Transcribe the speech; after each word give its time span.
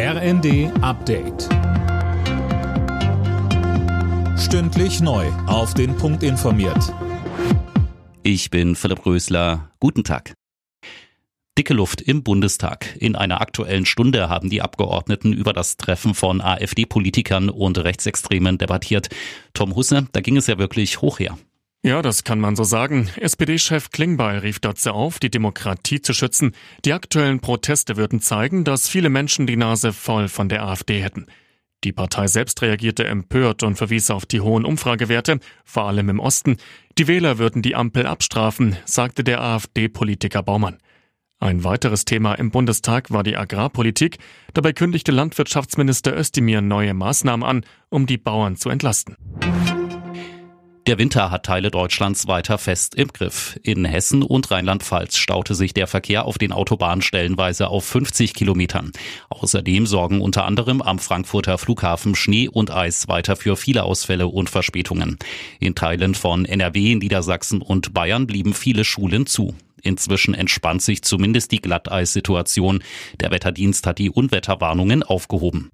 RND 0.00 0.70
Update. 0.80 1.48
Stündlich 4.38 5.00
neu. 5.00 5.26
Auf 5.48 5.74
den 5.74 5.96
Punkt 5.96 6.22
informiert. 6.22 6.94
Ich 8.22 8.48
bin 8.50 8.76
Philipp 8.76 9.04
Rösler. 9.04 9.72
Guten 9.80 10.04
Tag. 10.04 10.34
Dicke 11.58 11.74
Luft 11.74 12.00
im 12.00 12.22
Bundestag. 12.22 12.94
In 13.00 13.16
einer 13.16 13.40
aktuellen 13.40 13.86
Stunde 13.86 14.28
haben 14.28 14.50
die 14.50 14.62
Abgeordneten 14.62 15.32
über 15.32 15.52
das 15.52 15.78
Treffen 15.78 16.14
von 16.14 16.40
AfD-Politikern 16.40 17.50
und 17.50 17.76
Rechtsextremen 17.78 18.56
debattiert. 18.56 19.08
Tom 19.52 19.74
Husse, 19.74 20.06
da 20.12 20.20
ging 20.20 20.36
es 20.36 20.46
ja 20.46 20.58
wirklich 20.58 21.02
hoch 21.02 21.18
her. 21.18 21.36
Ja, 21.82 22.02
das 22.02 22.24
kann 22.24 22.40
man 22.40 22.56
so 22.56 22.64
sagen. 22.64 23.08
SPD-Chef 23.16 23.90
Klingbeil 23.90 24.38
rief 24.38 24.58
dazu 24.58 24.90
auf, 24.90 25.20
die 25.20 25.30
Demokratie 25.30 26.02
zu 26.02 26.12
schützen. 26.12 26.52
Die 26.84 26.92
aktuellen 26.92 27.40
Proteste 27.40 27.96
würden 27.96 28.20
zeigen, 28.20 28.64
dass 28.64 28.88
viele 28.88 29.10
Menschen 29.10 29.46
die 29.46 29.56
Nase 29.56 29.92
voll 29.92 30.28
von 30.28 30.48
der 30.48 30.64
AfD 30.64 31.00
hätten. 31.00 31.26
Die 31.84 31.92
Partei 31.92 32.26
selbst 32.26 32.60
reagierte 32.62 33.04
empört 33.04 33.62
und 33.62 33.76
verwies 33.76 34.10
auf 34.10 34.26
die 34.26 34.40
hohen 34.40 34.64
Umfragewerte, 34.64 35.38
vor 35.64 35.84
allem 35.84 36.08
im 36.08 36.18
Osten. 36.18 36.56
Die 36.98 37.06
Wähler 37.06 37.38
würden 37.38 37.62
die 37.62 37.76
Ampel 37.76 38.06
abstrafen, 38.06 38.76
sagte 38.84 39.22
der 39.22 39.40
AfD-Politiker 39.40 40.42
Baumann. 40.42 40.78
Ein 41.38 41.62
weiteres 41.62 42.04
Thema 42.04 42.34
im 42.34 42.50
Bundestag 42.50 43.12
war 43.12 43.22
die 43.22 43.36
Agrarpolitik. 43.36 44.18
Dabei 44.54 44.72
kündigte 44.72 45.12
Landwirtschaftsminister 45.12 46.18
Özdemir 46.18 46.60
neue 46.60 46.94
Maßnahmen 46.94 47.48
an, 47.48 47.64
um 47.90 48.06
die 48.06 48.18
Bauern 48.18 48.56
zu 48.56 48.70
entlasten. 48.70 49.16
Der 50.88 50.96
Winter 50.96 51.30
hat 51.30 51.44
Teile 51.44 51.70
Deutschlands 51.70 52.28
weiter 52.28 52.56
fest 52.56 52.94
im 52.94 53.08
Griff. 53.08 53.60
In 53.62 53.84
Hessen 53.84 54.22
und 54.22 54.50
Rheinland-Pfalz 54.50 55.18
staute 55.18 55.54
sich 55.54 55.74
der 55.74 55.86
Verkehr 55.86 56.24
auf 56.24 56.38
den 56.38 56.50
Autobahnen 56.50 57.02
stellenweise 57.02 57.68
auf 57.68 57.84
50 57.84 58.32
Kilometern. 58.32 58.92
Außerdem 59.28 59.84
sorgen 59.84 60.22
unter 60.22 60.46
anderem 60.46 60.80
am 60.80 60.98
Frankfurter 60.98 61.58
Flughafen 61.58 62.14
Schnee 62.14 62.48
und 62.48 62.70
Eis 62.70 63.06
weiter 63.06 63.36
für 63.36 63.58
viele 63.58 63.82
Ausfälle 63.82 64.28
und 64.28 64.48
Verspätungen. 64.48 65.18
In 65.60 65.74
Teilen 65.74 66.14
von 66.14 66.46
NRW, 66.46 66.94
Niedersachsen 66.94 67.60
und 67.60 67.92
Bayern 67.92 68.26
blieben 68.26 68.54
viele 68.54 68.86
Schulen 68.86 69.26
zu. 69.26 69.54
Inzwischen 69.82 70.32
entspannt 70.32 70.80
sich 70.80 71.02
zumindest 71.02 71.52
die 71.52 71.60
Glatteissituation. 71.60 72.82
Der 73.20 73.30
Wetterdienst 73.30 73.86
hat 73.86 73.98
die 73.98 74.08
Unwetterwarnungen 74.08 75.02
aufgehoben. 75.02 75.70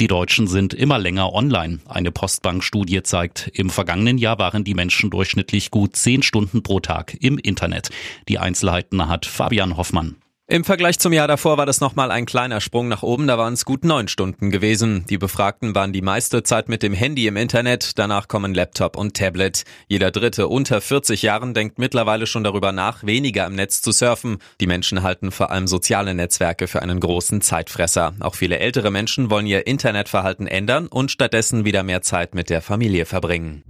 Die 0.00 0.06
Deutschen 0.06 0.46
sind 0.46 0.74
immer 0.74 0.96
länger 1.00 1.32
online. 1.32 1.80
Eine 1.88 2.12
Postbank-Studie 2.12 3.02
zeigt, 3.02 3.50
im 3.52 3.68
vergangenen 3.68 4.16
Jahr 4.16 4.38
waren 4.38 4.62
die 4.62 4.74
Menschen 4.74 5.10
durchschnittlich 5.10 5.72
gut 5.72 5.96
zehn 5.96 6.22
Stunden 6.22 6.62
pro 6.62 6.78
Tag 6.78 7.16
im 7.20 7.36
Internet. 7.36 7.90
Die 8.28 8.38
Einzelheiten 8.38 9.08
hat 9.08 9.26
Fabian 9.26 9.76
Hoffmann. 9.76 10.14
Im 10.50 10.64
Vergleich 10.64 10.98
zum 10.98 11.12
Jahr 11.12 11.28
davor 11.28 11.58
war 11.58 11.66
das 11.66 11.82
nochmal 11.82 12.10
ein 12.10 12.24
kleiner 12.24 12.62
Sprung 12.62 12.88
nach 12.88 13.02
oben, 13.02 13.26
da 13.26 13.36
waren 13.36 13.52
es 13.52 13.66
gut 13.66 13.84
neun 13.84 14.08
Stunden 14.08 14.50
gewesen. 14.50 15.04
Die 15.10 15.18
Befragten 15.18 15.74
waren 15.74 15.92
die 15.92 16.00
meiste 16.00 16.42
Zeit 16.42 16.70
mit 16.70 16.82
dem 16.82 16.94
Handy 16.94 17.26
im 17.26 17.36
Internet, 17.36 17.98
danach 17.98 18.28
kommen 18.28 18.54
Laptop 18.54 18.96
und 18.96 19.14
Tablet. 19.14 19.64
Jeder 19.88 20.10
Dritte 20.10 20.48
unter 20.48 20.80
40 20.80 21.20
Jahren 21.20 21.52
denkt 21.52 21.78
mittlerweile 21.78 22.26
schon 22.26 22.44
darüber 22.44 22.72
nach, 22.72 23.04
weniger 23.04 23.44
im 23.44 23.56
Netz 23.56 23.82
zu 23.82 23.92
surfen. 23.92 24.38
Die 24.58 24.66
Menschen 24.66 25.02
halten 25.02 25.32
vor 25.32 25.50
allem 25.50 25.66
soziale 25.66 26.14
Netzwerke 26.14 26.66
für 26.66 26.80
einen 26.80 26.98
großen 26.98 27.42
Zeitfresser. 27.42 28.14
Auch 28.20 28.34
viele 28.34 28.58
ältere 28.58 28.90
Menschen 28.90 29.28
wollen 29.28 29.46
ihr 29.46 29.66
Internetverhalten 29.66 30.46
ändern 30.46 30.86
und 30.86 31.10
stattdessen 31.10 31.66
wieder 31.66 31.82
mehr 31.82 32.00
Zeit 32.00 32.34
mit 32.34 32.48
der 32.48 32.62
Familie 32.62 33.04
verbringen. 33.04 33.64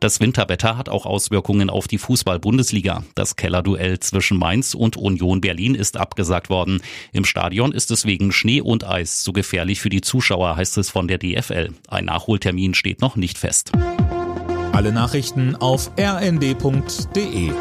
Das 0.00 0.20
Winterwetter 0.20 0.76
hat 0.76 0.88
auch 0.88 1.06
Auswirkungen 1.06 1.70
auf 1.70 1.88
die 1.88 1.98
Fußball-Bundesliga. 1.98 3.02
Das 3.14 3.36
Kellerduell 3.36 3.98
zwischen 4.00 4.36
Mainz 4.38 4.74
und 4.74 4.96
Union 4.96 5.40
Berlin 5.40 5.74
ist 5.74 5.96
abgesagt 5.96 6.50
worden. 6.50 6.82
Im 7.12 7.24
Stadion 7.24 7.72
ist 7.72 7.90
es 7.90 8.04
wegen 8.04 8.32
Schnee 8.32 8.60
und 8.60 8.84
Eis 8.84 9.22
zu 9.22 9.32
gefährlich 9.32 9.80
für 9.80 9.88
die 9.88 10.02
Zuschauer, 10.02 10.56
heißt 10.56 10.76
es 10.78 10.90
von 10.90 11.08
der 11.08 11.18
DFL. 11.18 11.70
Ein 11.88 12.04
Nachholtermin 12.06 12.74
steht 12.74 13.00
noch 13.00 13.16
nicht 13.16 13.38
fest. 13.38 13.72
Alle 14.72 14.92
Nachrichten 14.92 15.56
auf 15.56 15.90
rnd.de 15.98 17.52